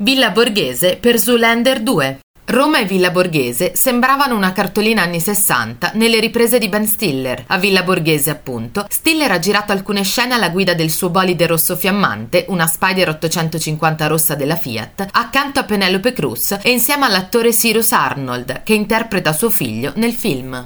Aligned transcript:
Villa 0.00 0.30
Borghese 0.30 0.96
per 0.96 1.20
Zoolander 1.20 1.80
2. 1.80 2.18
Roma 2.46 2.80
e 2.80 2.84
Villa 2.84 3.12
Borghese 3.12 3.76
sembravano 3.76 4.34
una 4.36 4.52
cartolina 4.52 5.02
anni 5.02 5.20
60 5.20 5.92
nelle 5.94 6.18
riprese 6.18 6.58
di 6.58 6.68
Ben 6.68 6.84
Stiller. 6.84 7.44
A 7.46 7.58
Villa 7.58 7.84
Borghese, 7.84 8.28
appunto, 8.30 8.86
Stiller 8.90 9.30
ha 9.30 9.38
girato 9.38 9.70
alcune 9.70 10.02
scene 10.02 10.34
alla 10.34 10.50
guida 10.50 10.74
del 10.74 10.90
suo 10.90 11.10
bolide 11.10 11.46
rosso 11.46 11.76
fiammante, 11.76 12.44
una 12.48 12.66
Spider 12.66 13.08
850 13.10 14.06
rossa 14.08 14.34
della 14.34 14.56
Fiat, 14.56 15.06
accanto 15.12 15.60
a 15.60 15.64
Penelope 15.64 16.12
Cruz 16.12 16.58
e 16.60 16.70
insieme 16.72 17.06
all'attore 17.06 17.50
Cyrus 17.50 17.92
Arnold, 17.92 18.64
che 18.64 18.74
interpreta 18.74 19.32
suo 19.32 19.48
figlio 19.48 19.92
nel 19.94 20.12
film. 20.12 20.60